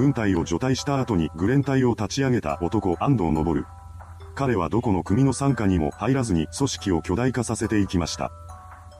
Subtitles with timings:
[0.00, 3.66] 軍隊を除隊した後にグレン隊を立ち上げた男安藤昇。
[4.34, 8.32] 彼はどこの組の参加にも入らずに組織を巨大化させていきました。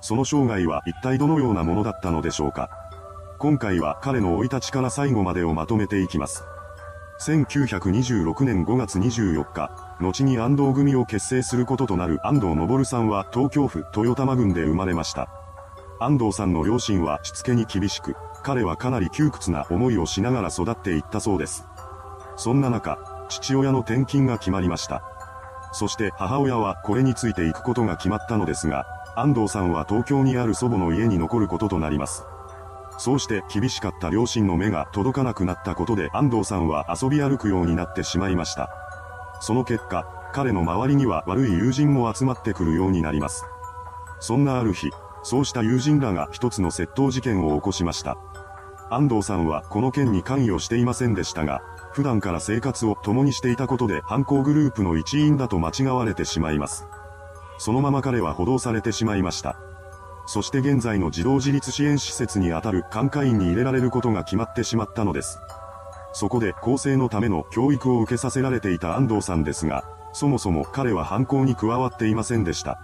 [0.03, 2.69] その生涯は一体どのようなものだったのでしょうか。
[3.39, 6.45] 今回は彼の生い立ちから最後までをまとめていきます。
[7.23, 9.71] 1926年5月24日、
[10.01, 15.31] 後に安藤組を結成することとなる安藤昇さんは東京府豊玉郡で生まれました。
[15.99, 21.67] 安藤さんの両親はしつけに厳しく、彼はかなり窮屈な思いをしながら育っていったそうです。
[22.37, 22.99] そんな中、
[23.29, 25.03] 父親の転勤が決まりました。
[25.73, 32.25] そして母親はこれについていくことが決まったのですが、安藤さんは東京にある祖母の家に残ることとなります。
[32.99, 38.69] そうして厳しかった両親の目が届かなくなったことで安藤さんは遊び歩くようになってしまいました。
[39.41, 43.45] その結果、彼の周りには悪い友人も集まってくるようになります。
[44.19, 44.91] そんなある日、
[45.23, 48.17] そうした友人らが一つの窃盗事件を起こしました。
[48.91, 51.63] 安藤さんはこの件に関与していませんでしたが、
[51.93, 56.87] 普段から生活を共にしていたことで犯行グループの一員だと間違われてしまいます。
[57.59, 59.57] そのまま彼は補導されてしまいました。
[60.27, 65.41] そして現在の児童自立支援施設にあたる管会員に入れられることが決まってしまったのです。
[66.13, 72.81] そこで更生のための教育を受けさせられていた安藤さんですが、そもそも彼は犯行に加わっていませんでした。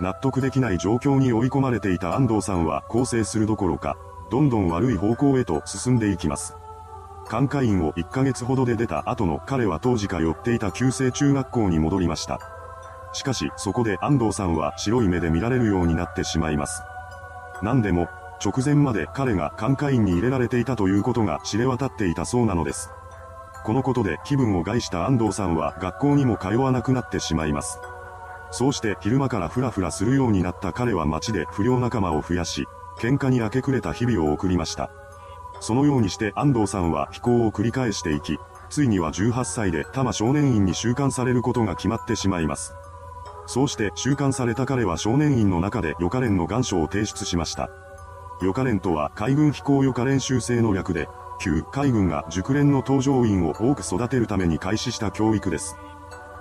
[0.00, 3.96] 納得できない状況に追い込まれていた安藤さんは更生するどころか、
[4.30, 6.56] どんどん悪い方向へと進んでいきます。
[7.26, 12.38] 管会員を1ヶ月ほどで出た後の彼は当時通っていた旧制中学校に戻りました。
[13.12, 16.82] しかしそこで安藤さんは白い目で見られるようになってしまいます。
[17.62, 18.08] 何でも、
[18.44, 22.90] 直前まで彼が管会員に入れられていたということが知れ渡っていたそうなのです。
[23.64, 27.78] このことで気分を害した安藤さんは学校にも通わなくなってしまいます。
[28.50, 32.66] そうして昼間からフラフラするようになった彼は街で不良仲間を増やし、
[32.98, 34.90] 喧嘩に明け暮れた日々を送りました。
[35.60, 38.38] そのようにして安藤さんは飛行を繰り返していき、
[38.70, 42.74] ついには18歳で多摩少年院に収監されることが決まってしまいます。
[43.46, 47.70] そうして収監された彼は少年院の中で予科練の願書を提出しました。
[48.42, 51.08] 予科練とは海軍飛行予科練習生の略で、
[51.40, 55.76] 旧海軍が熟練の搭乗員を多く育てるために開始した教育です。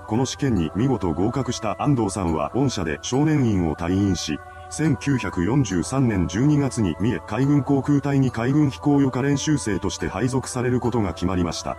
[0.07, 4.39] この試験に見事合格した安藤さんは御社で少年院を退院し、
[4.73, 11.77] 1943年12月に三重海軍航空隊に海軍飛行予科練習生として配属されることが決まりました。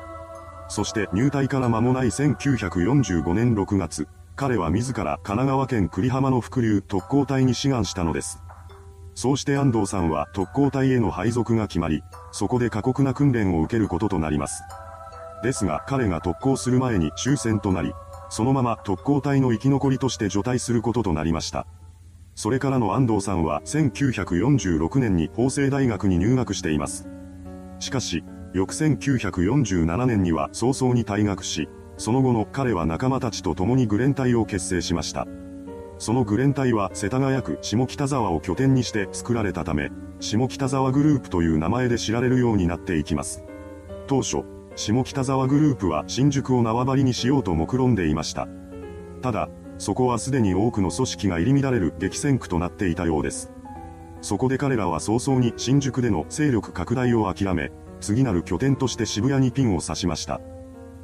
[0.69, 4.07] そして入隊から間もない1945年6月、
[4.37, 8.41] 彼は自ら神奈川県栗浜の伏流特攻隊に志願したのです。
[9.17, 14.63] そうして安藤さんは特攻隊への配属が決まり、そこで過酷な訓練を受けることとなります。
[15.43, 17.93] ですが彼が特攻する前に終戦となり、
[18.31, 21.67] そのまま特攻隊の生き残りとして除隊することとなりました。
[22.35, 27.09] それからの安藤さんは1946年に法政大学に入学しています。
[27.79, 35.27] しかし、翌1947年には早々に退学し、その後の彼は仲間たちと共にグレン隊を結成しました。
[35.99, 43.45] そのグレン隊は世田谷区下北沢を拠点にして作られたため、下北沢グループという名前で知られるようになっていきます。
[44.07, 44.43] 当初、
[44.77, 48.49] 下北沢グループは新宿を縄張りにしようと目論んでいました。
[49.23, 49.49] ただ、
[49.79, 53.53] そこはすでに多くの組織が入り乱れる激戦区となっていたようです。
[54.21, 60.41] そこで彼らは早々に新宿での勢力拡大を諦め、次なる拠点として渋谷にピンを刺しました。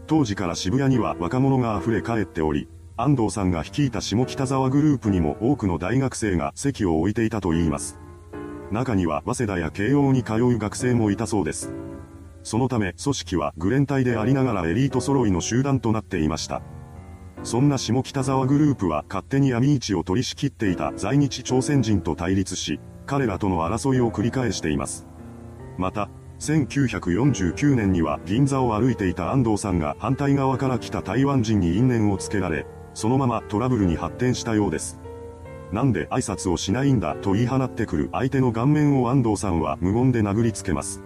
[0.07, 7.99] 当時から渋谷には若者が溢れ返っており、安藤さんが率いた下北沢グループにも多くの大学生が席を置いていたと言います。
[8.71, 11.73] 中には早稲田や慶応に通う学生もいたそうです。
[12.43, 16.63] そのため組織はグレン隊でありながらエリート揃いの集団となっていました。
[17.43, 25.07] そんな下北沢グループは勝手に闇市を取り仕切っていた在日朝鮮人と対立し、彼らとの争いを繰り返しています。
[25.79, 35.01] また、1949年には銀座を歩いていた安藤さんが反対側から来た台湾人に因縁をつけられ、そのままトラブルに発展したようです。
[35.73, 41.03] なんで挨拶をしないんだと言い放ってくる相手の顔面を安藤さんは無言で殴りつけます。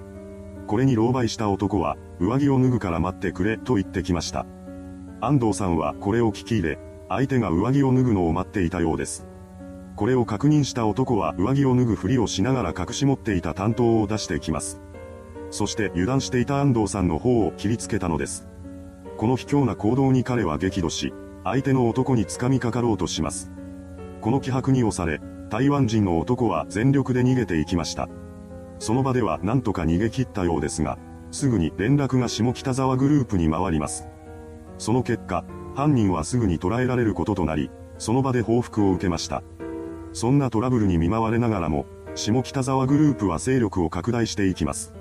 [0.66, 4.46] これに狼狽した男は、上着を脱ぐから待ってくれと言ってきました。
[5.26, 6.78] 安藤さんはこれを聞き入れ、
[7.08, 9.26] 相手が上着を脱ぐのを待っていたようです。
[9.96, 14.82] これを確認した男は上着を脱ぐふりをしながら隠し持っていた担当を出してきます。
[15.50, 18.48] そして油断していた安藤さんの方を切りつけたのです。
[19.16, 23.50] この卑怯な行動に彼は激怒し、相手の男に掴みかかろうとします。
[24.20, 28.08] この気迫に押され、台湾人の男は全力で逃げていきました。
[28.78, 30.98] その場では何とか逃げ切ったようですが、
[31.30, 34.06] すぐに連絡が下北沢グループに回ります。
[34.78, 35.44] その結果、
[35.74, 39.42] 犯人はすぐに捕らえられることとなり、その場で報復を受けました。
[40.12, 44.94] そんなトラブルに見舞われながらも、下北沢グループは勢力を拡大していきます。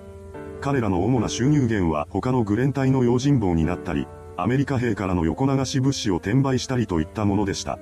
[0.62, 7.78] 彼らの主な収入源は他のグレン隊の用心棒になったり、アメリカ兵からの横流し物資を転売したりといったものでした。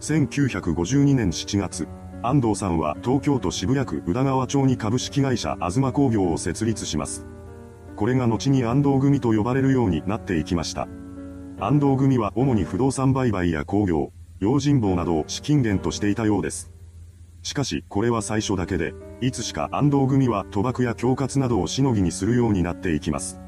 [0.00, 1.88] 1952年7月、
[2.22, 7.26] 安藤さんは東京都渋谷区宇田川町に株式会社東工業を設立します。
[7.96, 10.88] これが後に安藤組と呼ばれるようになっていきました。
[11.60, 16.72] 安藤組は主に不動産売買や工業、用心棒などを資金源としていたようです。
[17.42, 23.40] しかし、これは最初だけで、いつしか安藤組は賭博や恐喝などをしのぎにするようになっていきます。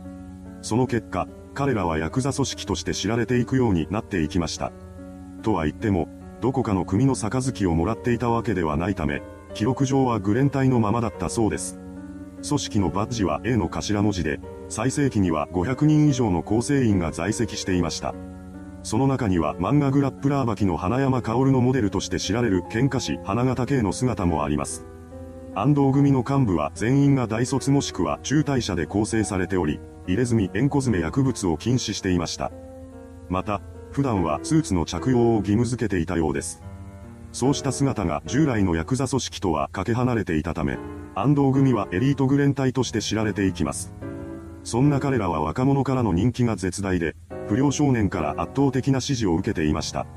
[0.63, 4.73] その結果、彼らはヤクザ組織として知られていくようになっていきました。
[5.43, 6.09] とは言っても、
[6.41, 9.21] どこかの組の杯をもらっていたわけではないため、
[9.53, 11.81] 記録上はグレン隊のままだったそうです。
[12.47, 14.39] 組織のバッジは A の頭文字で、
[14.69, 18.15] 最盛期には500人以上の構成員が在籍していました。
[18.83, 24.87] その中には漫画グラップラーバキの花山薫のモデルとして知られる喧嘩師花形系の姿もあります。
[25.55, 32.53] 安藤組の幹部は全員が大卒もしくは中退者で構成されており、入れ墨塩コ詰薬物を禁止していました。
[33.29, 33.61] また、
[33.91, 36.63] 普段はスーツの着用を義務付けていたようです。
[37.33, 40.79] そうした姿が従来のヤクザ組織とはかけ離れていたため、
[41.15, 43.95] 安藤組はエリートグレン隊として知られていきます。
[44.67, 47.15] そんな彼らは若者からの人気が絶大で、
[47.47, 50.09] 不良少年から圧倒的な支持を受けていました。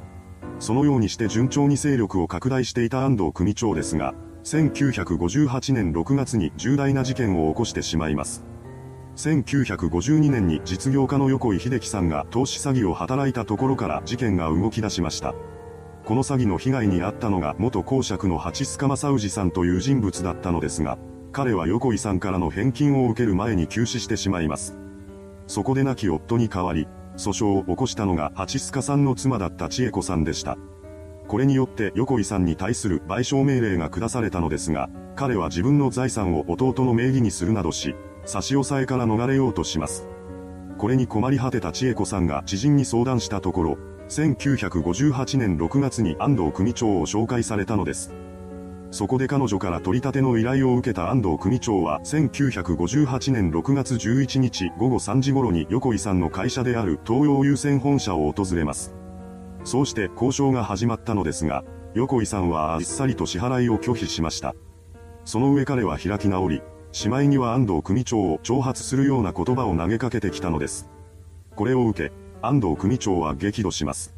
[0.58, 4.16] そのようにして順調に勢力を拡大していた安藤組長ですが、
[4.46, 8.44] 1958年6月に重大な事件を起こしてしまいます。
[9.18, 15.36] 1952年に実業家の横井秀樹さんが投資詐欺を働いたところから事件が動き出しました。
[16.06, 20.98] この詐欺の被害に遭ったのが元公爵の八須賀正氏さんという人物だったのですが、
[21.32, 24.76] 彼は横井さんからの返金を受ける前に急死してしまいます。
[25.48, 26.88] そこで亡き夫に代わり、
[27.18, 30.58] 訴訟を起こしたのが八須賀さんの妻だった千恵子さんでした。
[31.28, 37.94] これによって横井さんに対する賠償命令が下されたのですが、彼は自分の財産を弟の名義にするなどし、
[38.26, 40.08] 差し押さえから逃れようとします。
[40.78, 43.78] これに困り果てた千恵子さんが知人に相談したところ、
[44.08, 48.12] 1958年6月に安藤組長を紹介されたのです。
[48.92, 58.96] そこで彼女から取り立ての依頼を受けた安藤組長は1958年6月11日午後3時頃に横井さんの会社である東洋優先本社を訪れます。
[59.64, 61.64] そうして交渉が始まったのですが、
[61.94, 64.56] 横井さんはあっさりと支払いを拒否しました。
[65.26, 66.62] その上彼は開き直り、
[66.92, 70.90] しまいには安藤組長を挑発するような言葉を投げかけてきたのです。
[71.56, 72.12] これを受け、
[72.42, 74.16] 安藤組長は激怒します。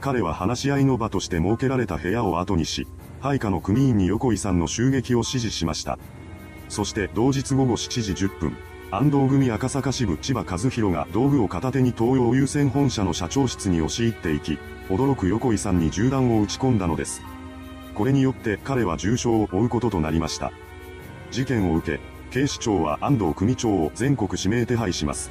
[0.00, 2.86] 彼は話し合いの場として設けられた部屋を後にし、
[3.20, 5.98] 配下の組員に横井さんの襲撃を指示しました。
[6.68, 8.56] そして同日午後7時10分、
[8.90, 17.22] 安藤組赤坂支部千葉和弘が道具を片手に東洋優先本社の社長室に押し入っていき、驚く横井さんに銃弾を撃ち込んだのです。
[17.94, 20.52] これによって彼は重傷を負うこととなりました。
[21.30, 22.00] 事件を受け、
[22.30, 25.30] 警視庁は安藤組長を全国指名手配します。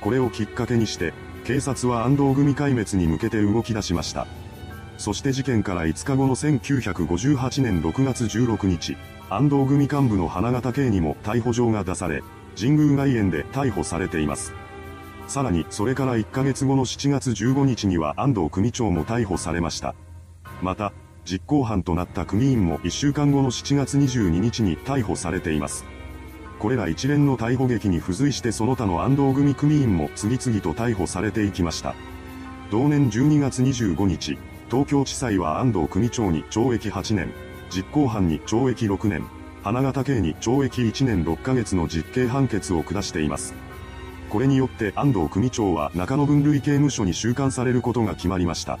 [0.00, 1.14] これをきっかけにして、
[1.44, 4.26] 警察は安藤組壊滅に向けて動き出しました。
[4.96, 8.96] そして事件から5日後の1958年6月16日、
[9.28, 12.22] 安藤組幹部の花形系にも逮捕状が出され、
[12.58, 14.52] 神宮外苑で逮捕されています。
[15.26, 19.94] さらに、それから1ヶ月後の7月15日には安藤組長も逮捕されました。
[20.62, 20.92] また、
[21.24, 25.84] 実行犯となった組員も1週間後の7月22日に逮捕されています。
[26.58, 31.94] これら一連の逮捕劇に付随してその他の安藤組組員も次々と逮捕されていきました。
[32.70, 34.38] 同年12月25日、
[34.70, 37.32] 東京地裁は安藤組長に懲役8年、
[37.70, 39.26] 実行犯に懲役6年、
[39.62, 43.54] 花形刑に懲役1年6ヶ月の実刑判決を下しています。
[44.30, 48.78] これによって安藤組長は中野分類刑務所に収監されることが決まりました。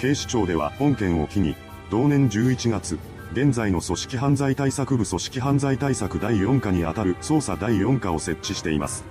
[0.00, 1.54] 警視庁では本件を機に、
[1.90, 2.98] 同年11月、
[3.32, 9.04] 現在の組織犯罪対策部組織犯罪対策第4課にあたる捜査第4課を設置しています。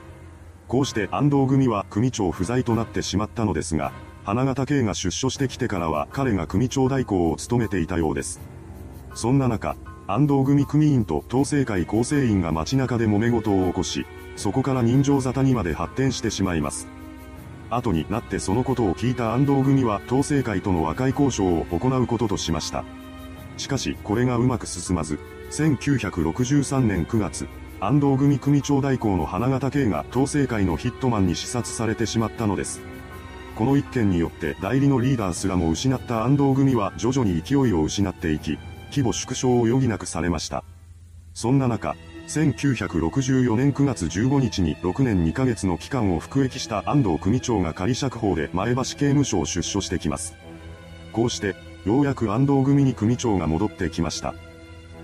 [0.68, 3.92] こうして安藤組は組長不在となってしまったのですが、
[4.24, 8.40] 花形圭が出所してきてからは彼が組長代行を務めていたようです。
[9.16, 9.76] そんな中、
[10.08, 16.88] 安藤組組員と統制会構成員が街中で揉め事を起こし、そこから人情沙汰にまで発展してしまいます。
[17.70, 22.84] 後になってそのことを聞いた安藤組は統制会との和解交渉を行うこととしました。
[23.58, 25.20] しかし、これがうまく進まず、
[25.52, 27.48] 1963年9月、
[27.80, 32.91] 安藤組組長代行の花形圭が統制会のヒットマンに視察されてしまったのです。
[33.56, 38.58] この一件によって代理のリーダーすらも失った安藤組は徐々に勢いを失っていき、
[38.90, 40.64] 規模縮小を余儀なくされました。
[41.34, 41.96] そんな中、
[42.28, 50.36] 1964年9月15日に6年2ヶ月の期間を服役した安藤組長が仮釈放で前橋刑務所を出所してきます。
[51.12, 51.56] こうして、
[51.86, 54.34] ようやく安藤組に組長が戻ってきました。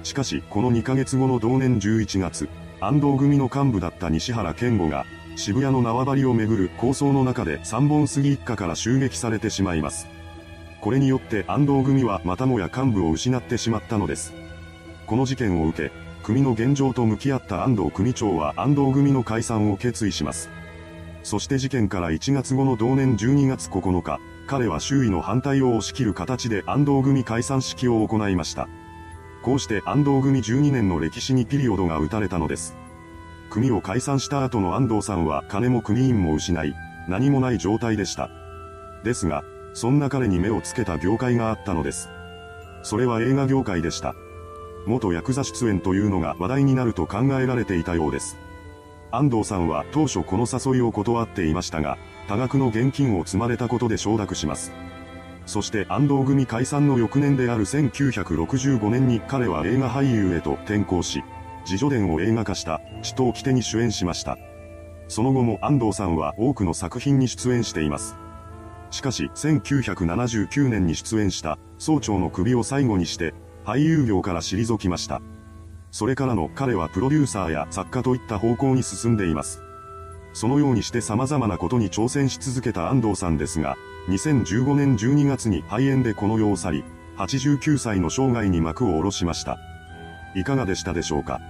[0.03, 2.47] しかし、この2ヶ月後の同年11月、
[2.79, 5.05] 安藤組の幹部だった西原健吾が、
[5.37, 10.07] 渋谷の縄張りをめぐる構想の中で三本杉一家から襲撃されてしまいます。
[10.81, 14.33] これによって安藤組はまたもや幹部を失ってしまったのです。
[15.05, 15.91] この事件を受け、
[16.23, 20.49] 組の現状と向き合った安藤組長は安藤組の解散を決意します。
[21.21, 28.67] そして事件から1月後の同年12月9日、彼は周囲の反対を押し切る形で安藤組解散式を行いました。
[29.43, 32.75] こうして安藤組12年の歴史にピリオドが打たれたのです。
[33.49, 36.75] 組を解散した後の安藤さんは金も組員も失い、
[37.07, 38.29] 何もない状態でした。
[39.03, 42.09] ですが、そんな彼に目をつけた業界があったのです。
[42.83, 44.15] それは映画業界でした。
[44.85, 48.37] 元ヤクザ出演というのが話題になると考えられていたようです。
[49.11, 54.71] 安藤さんは当初この誘いを断っていましたが、多額の現金を積まれたことで承諾します。
[55.45, 61.23] そして安藤組解散の翌年である1965年に彼は映画俳優へと転向し、
[61.69, 64.37] 自助伝を映画化した地頭起手に主演しました。
[65.09, 68.15] その後も安藤さんは多くの作品に出演しています。
[68.89, 73.33] しかし1979年に出演した総長の首を最後にして
[73.65, 75.21] 俳優業から退きました。
[75.91, 79.61] それからの彼はプロデューサーや作家といった方向に進んでいます。
[80.31, 83.75] そのようにして様々なことに挑戦し続けた安藤さんですが、
[84.07, 86.83] 2015年12月に肺炎でこの世を去り、
[87.17, 89.57] 89歳の生涯に幕を下ろしました。
[90.35, 91.41] いかがでしたでしょうか？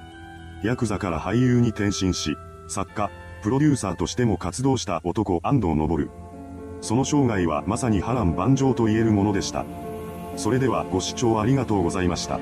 [0.64, 2.36] ヤクザから俳優に転身し、
[2.68, 3.12] 作家、
[3.44, 6.10] プロデューサーとしても活動した男安藤昇。
[6.82, 9.66] その生涯はまさに波乱万丈と言えるものでした。
[10.36, 12.40] それではご視聴ありがとうございました。